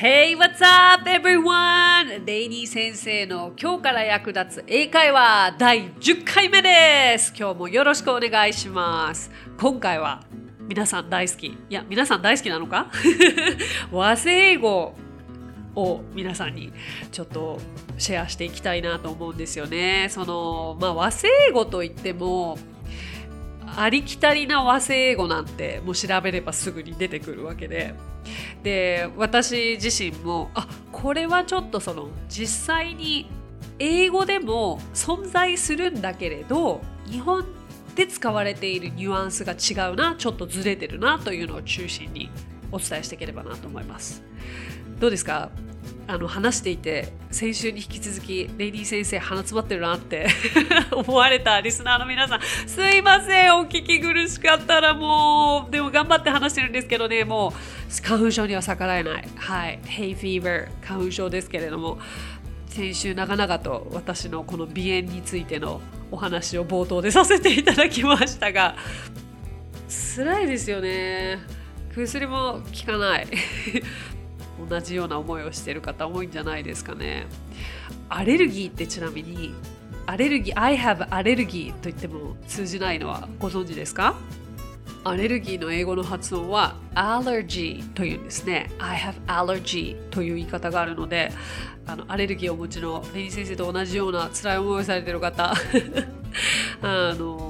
[0.00, 2.24] Hey, what's up, everyone?
[2.24, 7.34] レイニー先生の今日から役立つ英会話第10回目です。
[7.38, 9.30] 今日もよろしくお願いします。
[9.60, 10.24] 今回は
[10.60, 11.48] 皆さん大好き。
[11.48, 12.90] いや、皆さん大好きなのか？
[13.92, 14.94] 和製英語
[15.74, 16.72] を皆さんに
[17.12, 17.60] ちょっと
[17.98, 20.06] シェアしていきたいなと思うんですよね。
[20.08, 22.58] その、まあ、和製英語といっても、
[23.76, 27.94] ありきたりな和製英語なんてもう調べればすぐに出てくるわけで
[28.62, 33.30] で私自身もあこれはちょっとその実際に
[33.78, 37.44] 英語でも存在するんだけれど日本
[37.94, 42.30] で使われているニュアンスが違うなちょっとずれてるなというのを中心に
[42.70, 44.22] お伝えしていければなと思います。
[45.00, 45.50] どうですか？
[46.10, 50.26] あの話していて先週に引き続きレイディー先生鼻詰まってるなって
[50.90, 59.28] 思われたリスナーの皆さんすいませんお聞き苦しかったらもうでも頑張って話してるんですけどねもう花粉症には逆らえない。
[59.36, 59.78] はい。
[59.84, 62.00] Hay fever 花粉症ですけれども
[62.66, 68.74] 先週長々と私のこの鼻炎についてのお話を冒頭でさせていただきましたが
[70.16, 71.38] 辛いですよね。
[71.94, 73.26] 薬も効かない
[74.68, 77.26] 同じような思いをしている方多いんじゃないですかね。
[78.08, 79.54] アレルギーってちなみに
[80.06, 84.16] アレルギー I have アレルギーと言っても通じないのはご存知ですか？
[85.02, 88.70] アレルギーの英語の発音は allergy というんですね。
[88.78, 91.32] I have allergy という言い方があるので、
[91.86, 95.54] あのアレルギーをお持ちのレニー先生と同じような辛い思いをされている方、
[96.82, 97.49] あの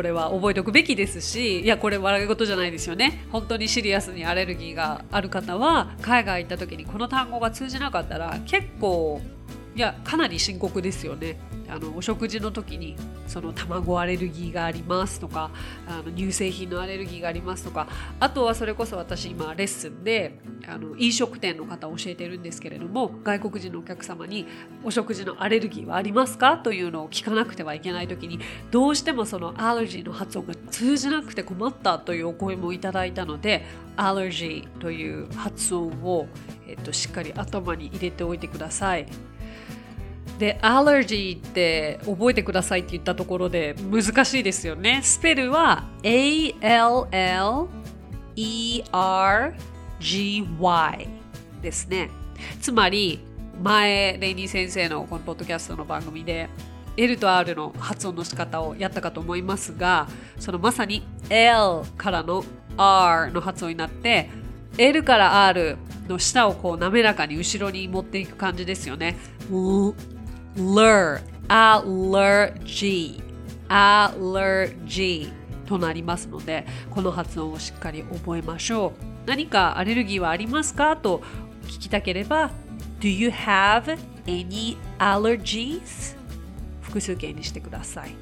[0.00, 3.26] これは覚えておくべきですしいやこれ笑い事じゃないですよね。
[3.30, 9.20] 本当にシリアスにアレルギーがある方は海外行った時にこの単語が通じなかったら結構
[9.76, 11.36] いやかなり深刻ですよね。
[11.70, 15.50] あのお食事の時にその卵アレルギーがありますとか
[15.86, 17.86] あの乳製品のアレルギーがありますとか
[18.18, 24.46] あとはそれこそ私今レッスンであの飲食店の方を教えてるんですけれども外国人のお客様に
[24.82, 33.64] お食事のアレルギーはありますかというのを聞かなくてはいけない時にどうしてもそのアレルギーの発音が通じなくて困ったというお声もいただいたので
[33.96, 36.26] アレルギーという発音を、
[36.66, 39.06] えっと、しっかり頭に入れておいてください。
[40.40, 45.00] で、アレルギーって覚えてくださいって言ったところで難しいですよね。
[45.04, 47.08] スペルは A-L-L-E-R-G-Y
[51.60, 52.08] ですね。
[52.58, 53.20] つまり、
[53.62, 56.48] 前、レイニー先生のこのポッドキャストの番組で
[56.96, 60.08] L と R の発音の仕方をやったかと思いますが、
[60.38, 62.42] そのまさに L からの
[62.78, 64.30] R の発音になって、
[64.78, 65.76] L から R
[66.08, 69.18] の下をこう滑らかに後ろに持っていく感じですよね。
[70.56, 73.22] Lur allergy
[73.68, 75.32] allergy
[75.66, 78.92] となりますのでこの発音をしっかり覚えましょう。
[79.26, 80.96] 何かアレルギーはありますか？
[80.96, 81.22] と
[81.64, 82.50] 聞きたければ
[83.00, 86.16] Do you have any allergies?
[86.80, 88.14] 複数形にしてください。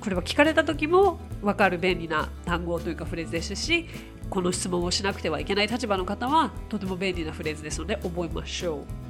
[0.00, 3.88] これは聞かれた時も分かる便利な単語というかフレーズですし
[4.30, 9.03] この質問をしなくてはいけない立場の方はとても便利なフレーズですので覚えましょう。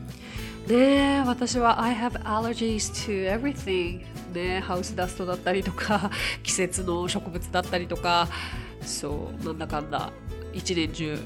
[0.69, 4.05] ね私は I have allergies to everything.
[4.33, 6.11] ねハウスダストだったりとか
[6.43, 8.29] 季節の植物だったりとか。
[8.87, 10.13] そうなんだかんだ
[10.53, 11.19] 一年中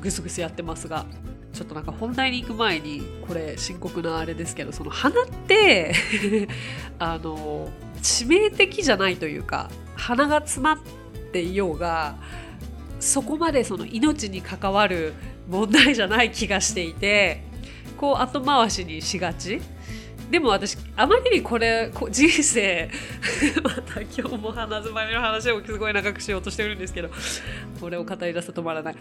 [0.00, 1.06] ぐすぐすやってますが
[1.52, 5.92] ちょっとなんか本題に行く前にこれ深刻なあれですけどその鼻って
[6.98, 7.68] あの
[8.02, 10.78] 致命的じゃないというか鼻が詰まっ
[11.32, 12.16] ていようが
[12.98, 15.14] そこまでその命に関わる
[15.48, 17.42] 問題じゃない気がしていて
[18.00, 19.60] こう後回しにしがち？
[20.30, 22.88] でも私あまりにこれ人生
[23.62, 27.10] また今日も鼻づまみの話をすごい長くしようとしてるんですけど
[27.78, 28.96] これを語り出すと止まらない。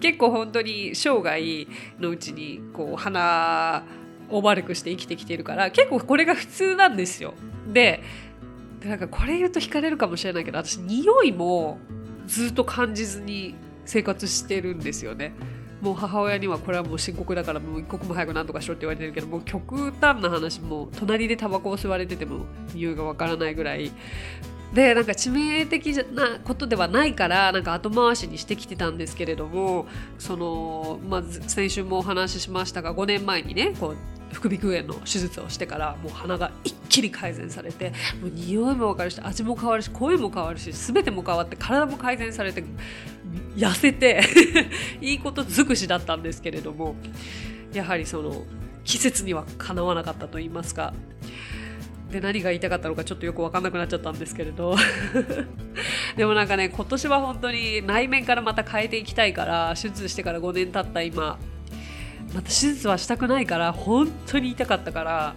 [0.00, 1.66] 結構本当に生涯
[1.98, 3.84] のうちにこう鼻
[4.28, 7.32] を悪くして生きてきてるから結構これが普通なんですよ。
[7.72, 8.02] で
[8.84, 11.78] なんかこれ言うと惹かれるかもしれないけど私匂いも
[12.26, 13.54] ずっと感じずに
[13.86, 15.32] 生活してるんですよね。
[15.82, 23.90] もう母親にはこれはもう深刻だからもう一刻も早く何とかしろって言われてるけどもう極端な話も隣でタバコを吸われてても匂いがわからないぐらい。
[24.72, 29.86] でなんか致命的なことではないからなんか後回しにしてきてたんですけれども
[30.18, 33.96] その、まあ、先週もお話ししましたが5年前にねこう
[34.32, 37.90] 副鼻腔炎の手術をしてからもう鼻が一気に改善されて
[38.20, 42.64] もう匂いも分かるし味も変わるし声も変わるし全ても変わって体も改善されて
[43.56, 44.22] 痩せて
[45.00, 46.96] いいこと尽くしだったんですけれども
[47.72, 48.44] やはりその
[48.84, 50.92] 季節にはかなわなかったと言いますか。
[52.10, 54.76] で何が言いたかったのかちょっとよく分かんなくなっちゃったんですけれど。
[56.16, 61.38] でもなんかね今年は本当に内面からまた変えていきたいから手術してから5年経った今
[62.34, 65.34] また手術はしたくないから本当に痛かったから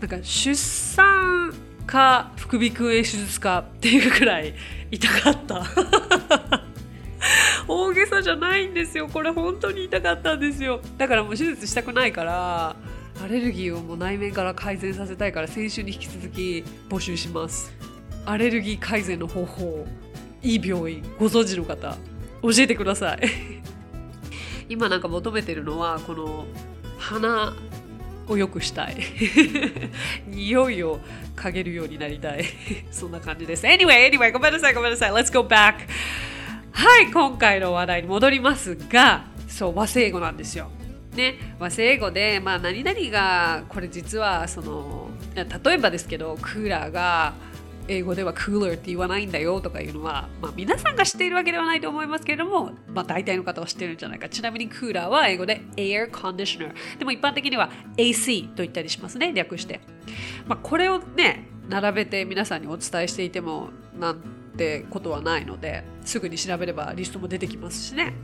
[0.00, 1.52] なんか出産
[1.86, 4.54] か副鼻腔炎手術かっていうくらい
[4.90, 5.66] 痛かった。
[7.68, 9.08] 大げさじゃないんですよ。
[9.08, 10.80] これ本当に痛かったんですよ。
[10.96, 12.76] だからもう手術したくないから
[13.22, 17.72] アレルギーをもう内面から改善させたいから先週に引き続き募集します。
[18.24, 19.86] アレルギー改善の方法
[20.42, 21.96] いい病院ご存知の方
[22.42, 23.49] 教えてください。
[24.70, 26.46] 今なんか求めてるのはこの
[26.96, 27.52] 鼻
[28.28, 28.96] を良くしたい。
[30.28, 31.00] 匂いを
[31.34, 32.44] 嗅げるようになりたい。
[32.92, 33.66] そんな感じです。
[33.66, 35.10] Anyway, anyway ごめんなさいごめんなさい。
[35.10, 35.74] Let's go back.
[36.70, 40.70] はい今回の話題に戻りますがそう和製語なんですよ。
[41.16, 47.34] ね、和製英語で、まあ、何々がこれ実はその例えばですけどクーラーが
[47.90, 54.28] 英語ではクーラーって言わないんだよとかいうのは、まあ、皆さんが知っているわけではないと思いますけれども、まあ、大体の方は知ってるんじゃないか。
[54.28, 59.32] ちなみにクーラーは英語で air conditioner でも一般的には AC と言ったりしますね。
[59.32, 59.80] 略して、
[60.46, 64.20] まあ、これをね並べて皆さんにお伝えしていてもなん
[64.56, 68.14] てことはないのですぐに調べればリストも出てきますしね。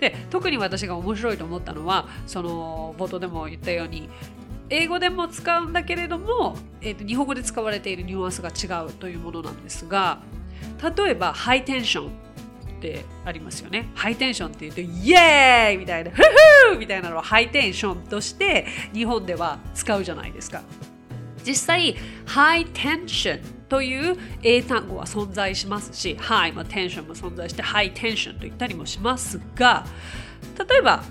[0.00, 4.08] で特に私が面白いと思ったのはその冒頭でも言ったように
[4.72, 10.20] 英語でも使うんだけれども、えー、と日本語で使われているニュアンスが違うというものなんですが
[10.96, 12.10] 例えばハイテンションっ
[12.80, 13.90] てありますよね。
[13.94, 16.78] ハイテンションって言うとイエーイみたいなフフー!
[16.78, 20.62] みたいなのをハイテンションとして日本では使うじゃないですか。
[21.44, 21.96] 実際
[22.26, 29.86] ハイテンションという英単語は存在しますし、はい、まあ、テンションも存在して、ハイテンションと言ったりもしますが、
[30.58, 31.02] 例えば、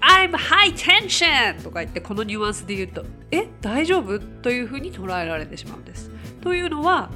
[0.00, 1.62] I'm high tension!
[1.62, 4.18] とか言ってこのニュアンスで言うと、え、大丈夫？
[4.18, 6.10] というふうに捉えられてしまうんです。
[6.40, 7.10] というのは、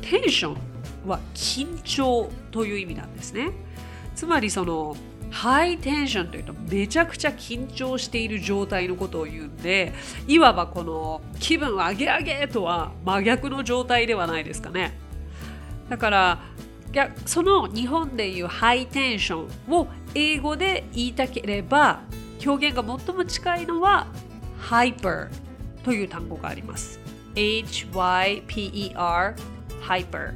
[0.00, 0.56] テンション
[1.06, 3.52] は緊張という意味なんですね。
[4.14, 4.96] つまりその
[5.30, 9.92] ハイテンションというとめちゃくちゃ緊張している状態のことを言うんで
[10.28, 14.96] いわばこの気分上げ上げとは真逆の状態ではないですかね
[15.88, 16.42] だから
[16.94, 22.00] やその日本でいうハイテンションを英語で言いたければ
[22.44, 24.06] 表現が最も近いのは
[24.60, 25.28] hyper
[25.82, 27.00] という単語があります。
[27.36, 29.34] H-Y-P-E-R
[29.82, 30.34] hyper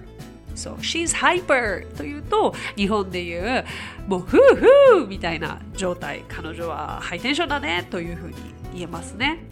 [0.54, 3.64] そう She's hyper というと日本でいう
[4.08, 6.24] もうフーフーみたいな状態。
[6.28, 8.34] 彼女はハイテンションだねというふうに
[8.74, 9.44] 言えますね。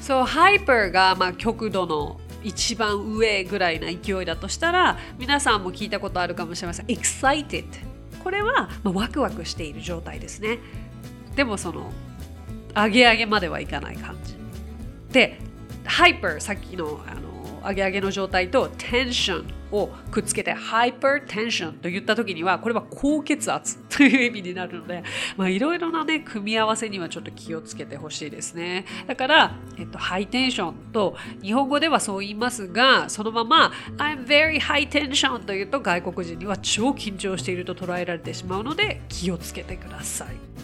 [0.00, 6.86] そうハイパーがまあ極度の一番上ぐらいな勢いだとしたら皆さんも聞いたことあるかもしれません。
[6.86, 7.64] Excited
[8.22, 10.60] これはまあワクワクしている状態ですね。
[11.34, 11.90] でもその
[12.72, 14.36] 上げ上げまではいかない感じ。
[15.12, 15.40] で
[15.84, 19.46] ハイパーさっきのあの上げ上げの状態とテンション
[19.76, 25.02] をくっつけてハイパーテンションと言った時にはこれは高血圧という意味になるので
[25.50, 28.84] いろいろなね組み合わせにはちょっと気をつけてほしいですね。
[29.06, 40.55] だから、えっと、ハイテンションと日本語ではそう言いますがそのまま I'm very high tension というと外国人には超緊張していると捉えられてしまうので気をつけてください。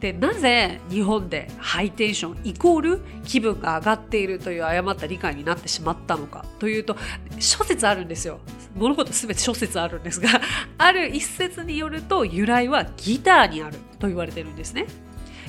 [0.00, 6.96] でなぜ日本でハイテンションイコール気分が上がっているという誤った理解になってしまったのかというと
[7.38, 8.40] 諸説あるんですよ。
[8.74, 10.28] 物事全て諸説あるんですが
[10.78, 14.86] ある一説によると由来はギターにあると言われてるんですね。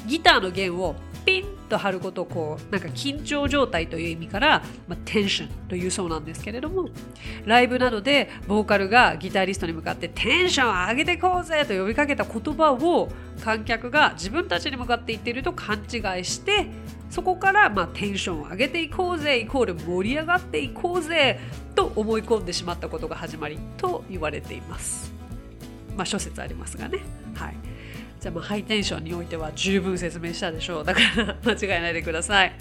[0.06, 6.89] ギターの弦をピンと張ることをこうなんか緊張状態という意味から、まあ、テンションというそうなんですけれども
[7.46, 13.10] ライブなどでボーカルがギタリストに向かってテンション上げていこうぜと呼びかけた言葉を
[13.44, 16.67] 観客が自分たちに向かって言っていると勘違いして
[17.10, 21.39] そこからまあテンションを上げていこうぜイコール盛り上がっていこうぜ
[21.75, 25.13] と思い込んでしまったことが始まりと言われています。
[25.96, 27.00] まあ諸説ありますがね。
[27.36, 27.55] はい。
[28.25, 30.84] じゃあまあハイテンションにおいては十分説明したでしょう。
[30.84, 32.58] だから間違えないでください。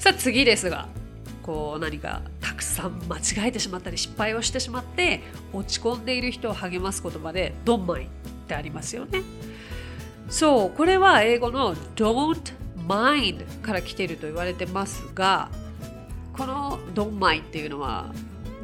[0.00, 0.88] さあ次ですが
[1.44, 5.22] こう何かたくさん間違えてしまったり失敗をしてしまって
[5.52, 8.08] 落ち込んでいる人を励ます言葉で「ドンマイ」っ
[8.48, 9.22] てありますよね。
[10.28, 12.52] そうこれは英語の「don't
[12.84, 15.50] mind」から来ていると言われてますが
[16.36, 18.12] この「ドンマイ」っていうのは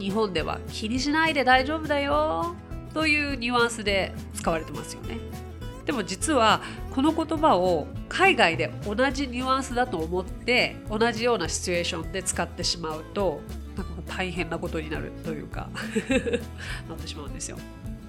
[0.01, 2.57] 日本では気にしないで大丈夫だよ
[2.93, 5.19] というニュアンスで使われてますよね。
[5.87, 6.63] でも実は
[6.95, 13.41] この言葉を海外で同じニュアンスだと思って同じようなシチュエーションで使ってしまうと
[13.77, 15.69] なんか大変なことになるというか
[16.89, 17.59] なってしまうんですよ。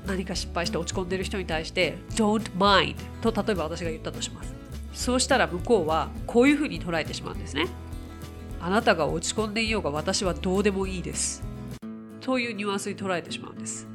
[0.05, 4.53] 何か失敗して落ち込んでる人に対して「don't mind」と例えば私が言ったとします。
[4.93, 7.67] そうしたら向こうはこういうふうに捉えてしまうんですね。
[8.61, 11.43] あなたが落ち込んでいようが私はどうでもいいです。
[12.21, 13.87] というニュアンスに捉えてしまうんです。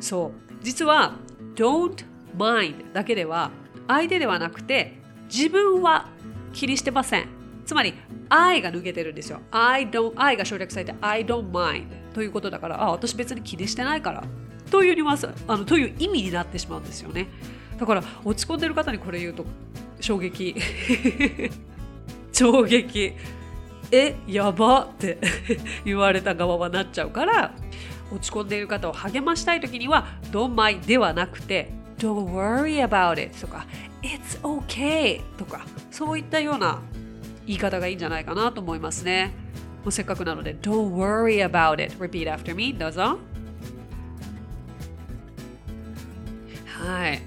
[0.00, 0.54] そう。
[0.62, 1.14] 実は
[1.54, 2.04] don't
[2.36, 3.50] mind だけでは
[3.88, 4.94] 相手ではなくて
[5.32, 6.08] 自分は
[6.52, 7.28] 気にしてません。
[7.64, 7.94] つまり
[8.28, 9.40] I が抜けてるんですよ。
[9.50, 14.24] I don't I が省略されて I don't mind ということだからあ私別に気にしてないから
[14.70, 17.28] というニュアンスあのという意味になってしまうんですよね。
[17.78, 19.44] だから落ち込んでる方にこれ言うと
[20.00, 20.54] 衝撃。
[22.32, 23.14] 衝撃。
[23.92, 25.18] えやばって
[25.84, 27.54] 言われた側はなっちゃうから
[28.10, 31.70] 落ち込んでいる方を励ましたい時には Don't mind ではなくて
[32.04, 33.66] Don't worry about it とか
[34.02, 36.82] It's okay とかそういったような
[37.46, 39.32] 言い方がいいんじゃないかなと思いますね。
[39.82, 41.96] もうせっかくなので Don't worry about it.
[41.96, 42.74] Repeat after me.
[42.74, 43.18] どうぞ。
[46.66, 47.22] はい。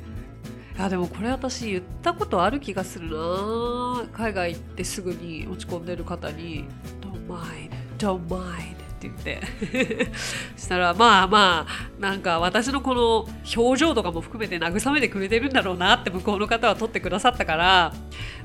[0.78, 4.06] あでもこれ私言ったことある気がするな。
[4.14, 6.66] 海外行ってすぐに落ち込んでる方に
[7.02, 8.77] Don't mind, don't mind.
[9.08, 9.40] って
[9.74, 10.12] 言って。
[10.58, 17.94] したらまあまあなんか私のこの表情とかも含めて慰めてくれてるんだろうなって向こうの方は取ってくださったから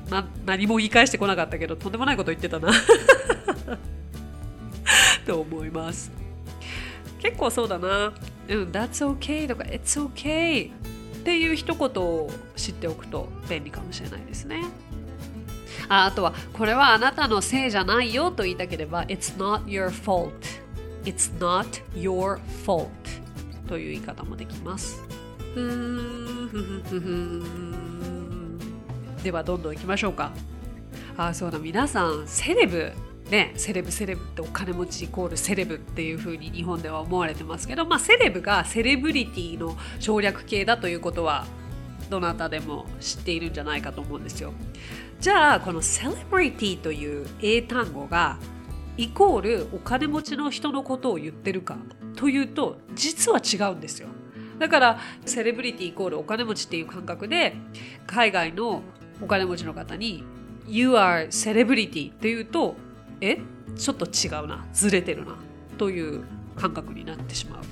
[0.09, 2.71] な何も言い返してこなかったけどとんでもないこと言ってたな。
[5.25, 6.11] と思います。
[7.19, 8.11] 結構そうだな
[8.49, 14.61] 「うん That's okay」とか「It's okay」っていう一言を知っておくと便利かもしれないですね。
[15.89, 20.31] ああとはこれはあなたのせいじゃないよと言いたければ It's not your fault
[21.05, 22.89] It's not your fault
[23.67, 25.01] という言い方もできます。
[29.23, 30.31] ではどんどんいきましょうか。
[31.15, 32.91] あそうだ皆さんセレブ
[33.29, 41.47] ね、セレブセレブってお金持ちイコールセレブっていう風に日本では思われてますけど、まあ、セレブがセレブリティの省略形だということは
[42.09, 44.53] どなたでも知っているんじゃないかと思うんですよ。
[45.19, 48.37] じゃあこのセレブリティという英単語が
[48.97, 51.77] イコールお金持ちの人のことを言ってるか
[52.15, 54.07] というと実は違うんですよ。
[54.59, 57.55] だからセレブリティイコールお金持ちっていう感覚で
[58.05, 58.81] 海外の
[59.21, 60.23] お金持ちの方に
[60.67, 62.75] You are celebrity っていうと
[63.19, 63.39] え
[63.75, 65.35] ちょっと違うなずれてるな
[65.77, 66.23] という
[66.55, 67.63] 感覚になってしまう。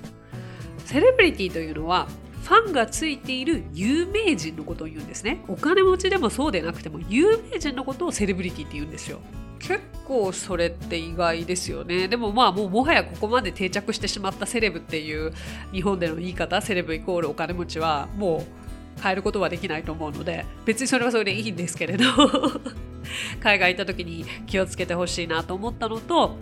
[0.85, 2.07] セレブリティというのは
[2.43, 5.43] ファンがついている有名人のことを言うんですね。
[5.47, 9.19] お金持ちでもそうでなくても有名人のことをセレブリティって言うんですよ。
[9.59, 12.07] 結構それって意外ですよね。
[12.07, 15.33] でもまあもうもはやここまで定着してしまったセレブっていう
[15.71, 18.43] 日本での言い方セレブイコールお金持ちはも
[18.99, 22.05] う変えることはできないと思うので別にそれはそれでいいんですけれど。
[23.41, 26.37] 海外行った時に気をつけてほしいなと思ったのと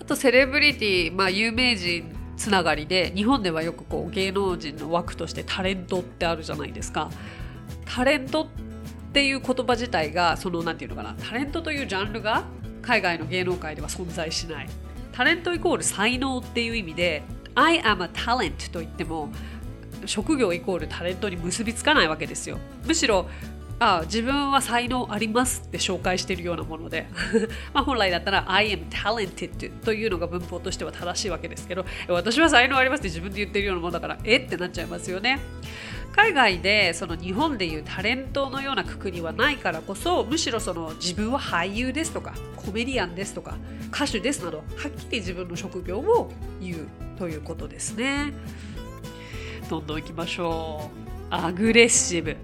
[0.00, 7.10] あとセレブリティ、まあ、有名人つながりで日本ではよくこう芸能人の枠としてタレントってあるじゃないですか。
[7.84, 8.46] タレントっ
[9.12, 12.44] ていう言葉自体がその何て言うのかなタレントというジャンルが
[12.80, 14.68] 海外の芸能界では存在しない。
[15.12, 17.22] タレントイコール才能っていう意味で
[17.54, 19.28] I am a talent と言っても
[20.06, 22.56] 職業イコールタレントに結びつかないわけですよ。
[22.86, 23.28] むしろ
[23.82, 27.06] あ自分は才能ありますって紹介しているようなもので。
[27.72, 34.36] ま本来だったら I am talented というのが文法としては正しいわけですけど私は才能ありますって自分で言ってるようなものだからえ？
[34.36, 35.40] ってなっちゃいますよね。
[36.12, 43.56] 海外でその日本でいうタレントのようなくくりはないからこそむしろその自分は俳優ですとかコメディアンですとか
[43.94, 48.32] 歌手ですなどはっきり自分の職業を言うということですね。
[49.70, 50.90] どんどんいきましょ
[51.30, 51.34] う。
[51.34, 52.36] アグレッシブ。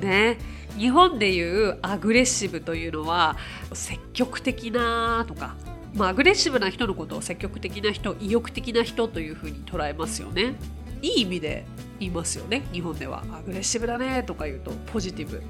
[0.00, 0.38] ね。
[0.76, 3.36] 日本でいうアグレッシブというのは
[3.72, 5.56] 積極的なとか、
[5.94, 10.54] まあ、アグレッシブな人のことを積極的な人意欲的な人というふうに捉えますよね。
[11.02, 11.64] いい意味で
[11.98, 13.24] 言いますよね日本では。
[13.32, 15.42] アグレッシブだねとか言うとポジティブ。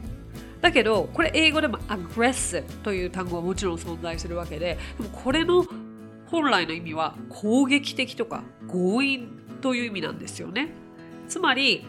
[0.61, 5.65] だけどこれ英語でもアグレッシブという単語はもちろん存在するわけででもこれの
[6.27, 9.29] 本来の意味は攻撃的とか強引
[9.61, 10.69] という意味なんですよね。
[11.29, 11.85] つまり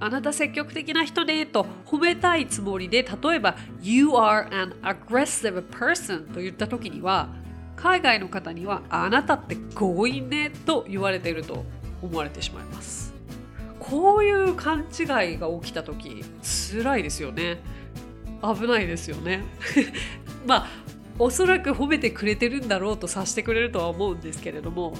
[0.00, 7.28] あなた積極的な人ねと褒めたいつもりで例えば You are an aggressive person と言った時には
[7.76, 11.64] 海外の方にはあなたって強引ねと言われていると
[12.02, 13.14] 思われてしまいます。
[13.78, 15.02] こういう勘違
[15.34, 16.24] いが起きた時
[16.72, 17.60] 辛いですよね。
[18.42, 19.42] 危ないですよね。
[20.46, 20.66] まあ
[21.18, 24.94] おそらく褒めてくれてるんだろうと察してくれるとは思うんですけれども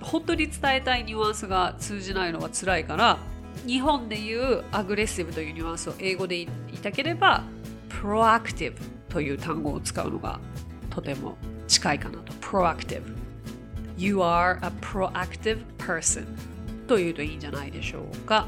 [0.00, 3.18] 本当に伝えたいニュアンスが通じないのは辛いから
[3.66, 7.44] 日本でいうアグレッシブというニュアンスを英語で言いたければ
[7.88, 8.74] proactive
[9.08, 10.40] という単語を使うのが
[10.90, 11.36] とても
[11.68, 12.32] 近いかなと。
[12.34, 13.02] proactive.
[13.96, 16.26] You are a proactive person
[16.86, 18.46] というといいんじゃないでしょうか。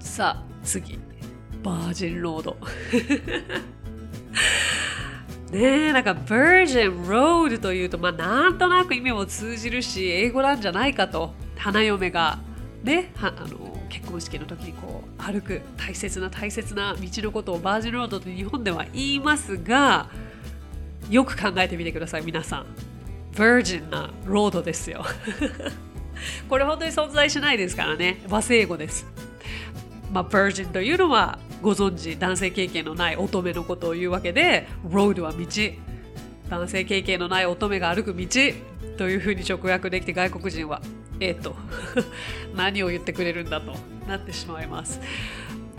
[0.00, 0.98] さあ次。
[1.62, 2.56] バージンロード。
[5.50, 11.34] ねえなんか Virgin Road というとまあなんとなく意味も通じるし英語なんじゃないかと。
[11.56, 12.38] 花嫁が。
[12.82, 20.08] ねあの結婚式の時にこう歩く大切な大切な道のことをバージンロードと日本では言いますが
[21.10, 22.66] よく考えてみてください皆さん。
[23.32, 25.04] Virgin なロードですよ。
[26.48, 28.20] これ本当に存在しないですからね。
[28.28, 29.06] 和製英語です。
[30.12, 35.46] まあ Virgin というのはご存知男性経験のない乙女のことを言うわけで Road は道。
[36.50, 38.26] 男性経験のない乙女が歩く道。
[38.96, 40.80] というふうに直訳できて外国人は
[41.20, 41.56] えっ、ー、と
[42.54, 43.74] 何を言ってくれるんだと
[44.06, 45.00] なってしまいます。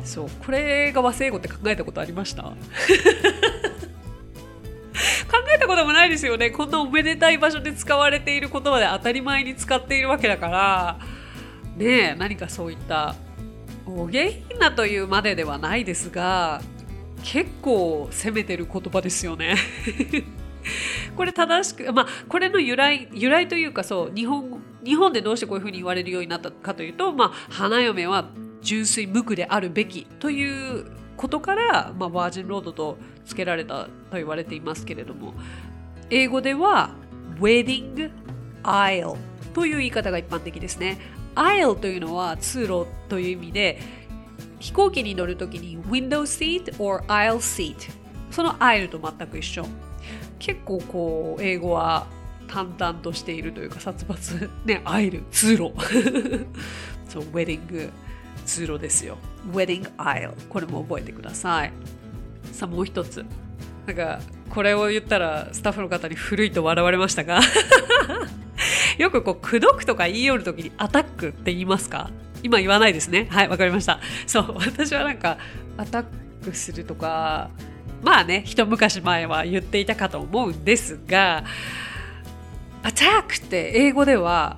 [0.03, 2.43] そうこれが和製英語って考えたことありました？
[2.53, 2.55] 考
[5.53, 6.49] えたこともないですよね。
[6.51, 10.99] こんなおめでたい場所で使われている言葉で当たり前に使っているわけだから。
[11.77, 13.15] ねえ何かそういった
[13.85, 16.61] お下品なというまでではないですが
[17.23, 19.55] 結構攻めてる言葉ですよね。
[21.15, 28.29] これ正しくまあこれの由来由来というかそう日本日本でどうしてこういうふうに言われるようになったかというと、まあ、花嫁は
[28.61, 30.85] 純粋無垢であるべきという
[31.17, 35.33] ことから、まあ、バージンロードと付けられたと言われていますけれども
[36.09, 36.91] 英語では
[37.39, 38.11] Wedding
[38.63, 39.17] Aisle
[39.53, 40.97] という言い方が一般的ですね。
[41.35, 43.79] Aisle というのは通路という意味で
[44.59, 47.91] 飛行機に乗るときに Window Seat or Aisle Seat
[48.31, 49.65] その Aisle と全く一緒。
[50.39, 52.07] 結構こう英語は
[52.47, 54.49] 淡々としているというか殺伐。
[54.65, 55.73] ねアイル通路。
[57.07, 57.89] そうウェディング
[58.45, 59.17] 通路ですよ。
[59.53, 61.73] ウェディングアイルこれも覚えてください。
[62.51, 63.25] さあもう一つ。
[63.85, 67.41] なんかこれを言ったらスタッフの方に古いと笑われましたが。
[68.97, 72.09] よくこう口説くとか言い寄るときにアタックって言いますか？
[72.43, 73.27] 今言わないですね。
[73.29, 73.99] はいわかりました。
[74.27, 75.37] そう私はなんか
[75.77, 76.05] アタッ
[76.43, 77.49] クするとか
[78.01, 81.43] まあね一昔前は言っていたかと思うんですが
[82.83, 84.57] アタックって英語では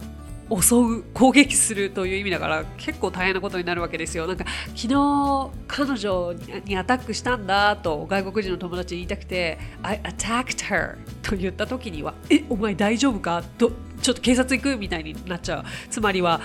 [0.50, 4.28] 襲う攻撃するという意味だから結構大変なことになるわけですよ。
[4.28, 4.44] なんか
[4.76, 6.34] 昨日彼女
[6.66, 15.64] にアタックしたんだと外国人の友達に言いたくて I attacked her と言った時にはえお前大丈夫かとちょっと警察行くみたいになっちゃう。
[15.90, 16.42] つまりは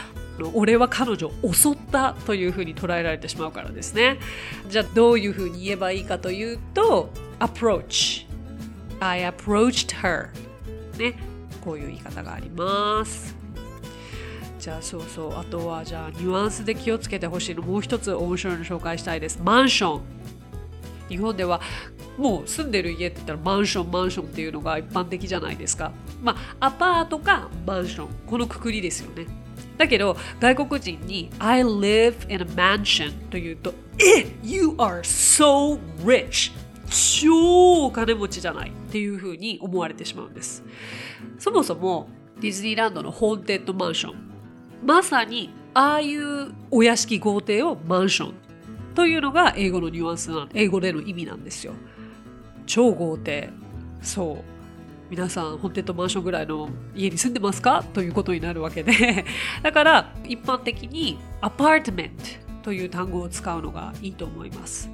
[0.55, 4.18] 俺は彼女を襲ったというふうに捉えられてしまうからですね。
[4.68, 8.27] じゃあどういうふうに言えばいいかというと approach.
[9.01, 10.29] I approached her.
[10.99, 11.14] ね。
[11.64, 13.35] こういう言い方があります。
[14.59, 15.37] じゃあそうそう。
[15.37, 17.62] あとはじゃあニュアンスで気をつけてほしいの。
[17.62, 19.40] もう一つ面白いの紹介したいです。
[19.42, 20.01] マンション。
[21.09, 21.61] 日本では
[22.18, 25.92] もう住んでる家って言ったらマンションマンションっていうのが一般的じゃないですか。
[26.22, 28.09] まあアパートかマンション。
[28.27, 29.27] このくくりですよね。
[29.77, 36.53] だけど外国人に I live in a mansion というとえ You are so rich
[36.89, 40.62] 超お金持ちじゃないっていうふうに思われてしまうんです。
[41.39, 42.09] そもそも
[42.41, 44.15] ディズニーランドのホーンテッドマンション。
[44.85, 48.35] まさにああいうお屋敷豪邸をマンション。
[48.95, 51.75] というのが英語のニュアンスな英語での意味なんですよ。
[52.67, 53.51] 超豪邸。
[54.01, 54.56] そう。
[55.11, 57.85] 皆さんホンテッドマンションぐらいの家に住んでますか？
[57.95, 59.25] ということになるわけで。
[59.62, 62.25] だから一般的にアパートメント
[62.64, 64.90] という単語を使うのがいいと思います。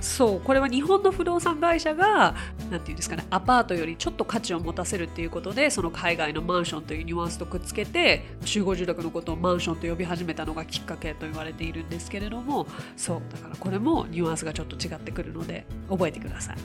[0.00, 12.66] そうこれは日本の不動産会社が何て言うんですかねアパートよりちょっと価値を持たせるっていうことでその海外のマンションというニュアンスとくっつけて集合住宅のことをマンションと呼び始めたのがきっかけと言われているんですけれども。
[12.98, 16.56] そうだからこれもニュアンスがちょっと違ってくるので覚えてください。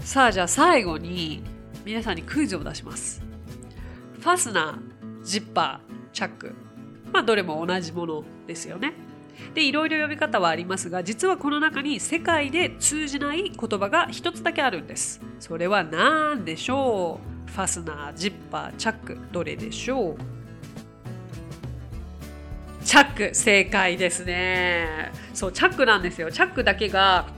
[0.00, 1.42] さあじゃあ最後に
[1.84, 3.22] 皆さんにクイズを出します。
[4.20, 6.54] ファスナージッパーチャック。
[7.12, 8.92] まあどれも同じものですよね。
[9.54, 15.20] でいろいろ呼び方はありますが実はこの中に世界で通じない言葉が一つだけあるんです。
[15.38, 17.50] それは何でしょう？
[17.50, 19.18] ファスナージッパーチャック。
[19.32, 20.16] どれでしょう？
[22.84, 25.12] チャック正解ですね。
[25.34, 26.32] そうチャックなんですよ。
[26.32, 27.28] チャックだけが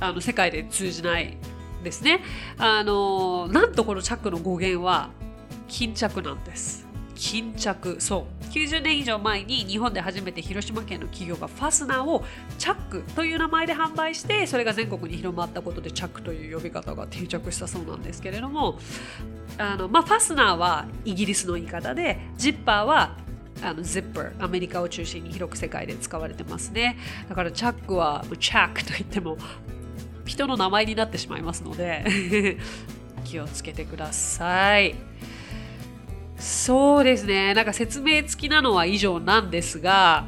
[0.00, 1.36] あの世界で通じない
[1.82, 2.22] ですね。
[2.58, 5.10] あのなんとこのチャックの語源は
[5.68, 6.86] 巾着なんです。
[7.14, 8.40] 巾着そう。
[8.50, 12.24] 90年以上前に日本で初めて広島県の企業がファスナーを
[12.58, 18.78] チャックという名前で販売してそれが全国に広まったことでチャックという呼び方が定着したそうなんですけれども
[19.56, 23.16] あの、まあ、ファスナーはイギリスの言い方でジッパーは
[23.62, 26.96] あの Zip アメリカを中心に広く世界で使われてますね。
[27.28, 29.36] だからチャックはチャックといっても
[30.30, 32.56] 人の名前になってしまいますので
[33.24, 34.94] 気をつけてください。
[36.38, 37.52] そうですね。
[37.52, 40.24] なんか説明付きなのは以上なんですが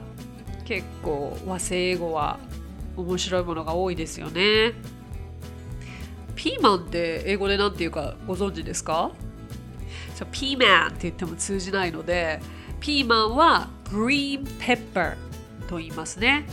[0.65, 2.39] 結構和製英語は
[2.97, 4.73] 面白いものが多いですよね。
[6.35, 9.13] ピーマンって英語で何て言うかご存知ですか？
[10.15, 12.41] そうピーマンって言っても通じないので
[12.81, 15.15] ピーマンはグリーンペッパー
[15.69, 16.45] と言いますね。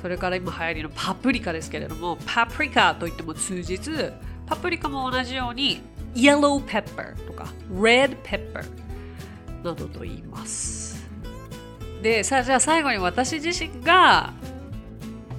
[0.00, 4.12] それから今流行りのパプリカですけれどもパプリカと言っても通じず
[4.46, 5.80] パプリカも同じように
[6.14, 8.64] yellow pepper とか red pepper
[9.62, 11.06] などと言います。
[12.02, 14.32] でさあじゃあ最後に私自身が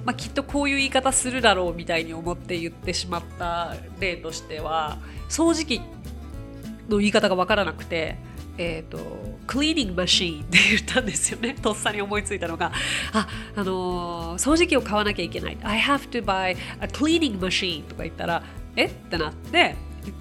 [0.04, 4.98] まあ、きっとこういう言い方するだろうみたいに思って言ってしまった例としては
[5.30, 5.80] 掃除機
[6.88, 8.16] の言い方が分からなくて
[8.58, 8.98] えっ、ー、と、
[9.46, 11.54] クリーニングマシーンって言ったんですよね。
[11.60, 12.72] とっさに思いついたのが、
[13.12, 15.58] あ、あのー、掃除機を買わなきゃいけない。
[15.62, 18.42] I have to buy a cleaning machine とか言ったら、
[18.76, 18.86] え？
[18.86, 19.74] ってなって、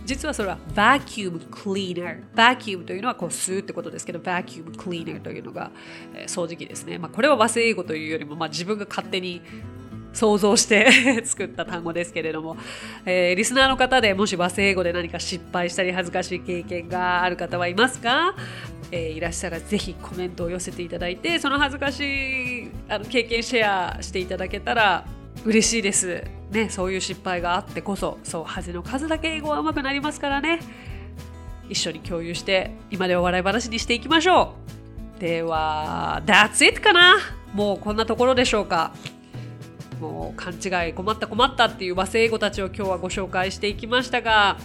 [0.05, 2.23] 実はそれは vacuum cleaner。
[2.35, 5.71] vacuum というのはこう吸うってことですけど、vacuum cleaner というのが、
[6.15, 6.97] えー、掃除機ですね。
[6.97, 9.41] まあ、これは和製英語というよりも、まあ、自分が勝手に
[10.13, 10.89] 想像して
[11.25, 12.55] 作った単語ですけれども、
[13.05, 18.35] えー、リスナーの方でもし和製英語で何か失敗したり恥ずかしい経験がある方はいますか、
[18.91, 25.05] えー、いらっしゃらぜひコメントを寄せていただいてその恥ずかしいあの経験シェアしていただけたら
[25.45, 26.23] 嬉しいです。
[26.51, 30.59] ね、そういう失敗があってこそそう恥の数だけ英語は上手くなりますからね。
[31.69, 34.53] 一緒に共有して今では笑い話にしていきましょ
[35.17, 35.19] う。
[35.19, 37.17] では That's it かな。
[37.53, 38.93] もうこんなところでしょうか。
[39.93, 44.57] もう勘違い困った困ったっていう和製英語たちを今日はご紹介していきましたが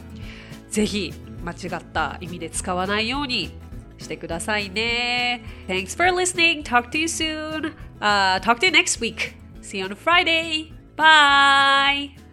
[0.71, 1.13] ぜひ
[1.45, 3.51] 間違った意味で使わないように
[3.99, 9.95] してくださいね Thanks for listening talk to you soon、uh, talk to you next week see you on
[9.95, 12.28] Friday bye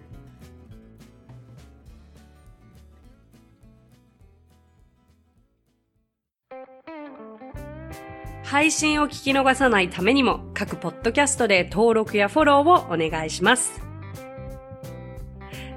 [8.45, 13.81] 配信を聞き逃さないためにも各ポッドキャストで登録やフォローをお願いします。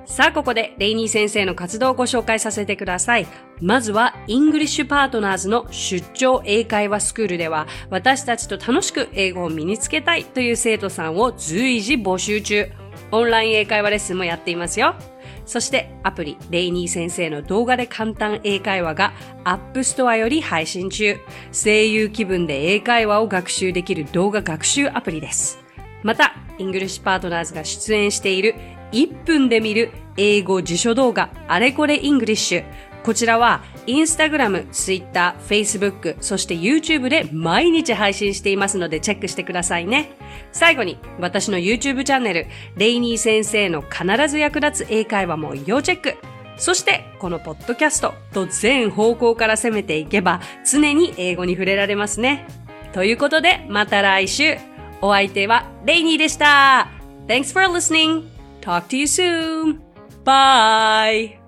[0.05, 3.27] さあ、ここでレイニー先生の活動をご紹介させてください。
[3.63, 12.69] まずは、 English Partners の出張英会話スクールでは、私たちと楽しく英語を身につけたいという生徒さんを随時募集中。
[13.13, 14.95] オンライン英会話レッスンもやっていますよ。
[15.49, 21.17] そしてアプリレイニー先生の動画で簡単英会話が App Store より配信中。
[21.53, 25.59] 声優気分で英会話を学習できる動画学習アプリです。
[26.03, 28.57] また、 English Partners が出演している
[28.93, 32.65] 1分で見る英語辞書動画あれこれ English。
[33.09, 40.11] こちらはインスタグラム、ツイッター、フェイスブック、そして YouTube で毎日配信していますのでチェックしてくださいね。
[40.53, 46.17] 最後に私の YouTube チャンネル、レイニー先生の必ず役立つ英会話も要チェック。
[46.59, 52.47] そしてこのポッドキャストと全方向から攻めていけば常に英語に触れられますね。
[52.93, 54.59] ということでまた来週。
[55.01, 56.91] お相手はレイニーでした。
[57.27, 58.27] Thanks for listening.
[58.61, 59.79] Talk to you soon.
[60.27, 61.48] Bye.